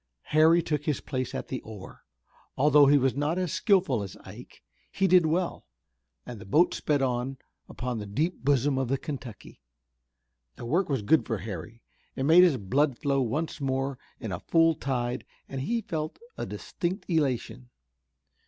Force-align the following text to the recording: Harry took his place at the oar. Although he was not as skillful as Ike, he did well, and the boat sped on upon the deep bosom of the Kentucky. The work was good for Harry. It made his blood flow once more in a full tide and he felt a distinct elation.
Harry 0.33 0.63
took 0.63 0.85
his 0.85 0.99
place 0.99 1.35
at 1.35 1.47
the 1.49 1.61
oar. 1.61 2.01
Although 2.57 2.87
he 2.87 2.97
was 2.97 3.15
not 3.15 3.37
as 3.37 3.53
skillful 3.53 4.01
as 4.01 4.17
Ike, 4.25 4.63
he 4.91 5.05
did 5.05 5.27
well, 5.27 5.67
and 6.25 6.41
the 6.41 6.45
boat 6.47 6.73
sped 6.73 7.03
on 7.03 7.37
upon 7.69 7.99
the 7.99 8.07
deep 8.07 8.43
bosom 8.43 8.79
of 8.79 8.87
the 8.87 8.97
Kentucky. 8.97 9.61
The 10.55 10.65
work 10.65 10.89
was 10.89 11.03
good 11.03 11.27
for 11.27 11.37
Harry. 11.37 11.83
It 12.15 12.23
made 12.23 12.41
his 12.41 12.57
blood 12.57 12.97
flow 12.97 13.21
once 13.21 13.61
more 13.61 13.99
in 14.19 14.31
a 14.31 14.39
full 14.39 14.73
tide 14.73 15.23
and 15.47 15.61
he 15.61 15.81
felt 15.81 16.17
a 16.35 16.47
distinct 16.47 17.07
elation. 17.07 17.69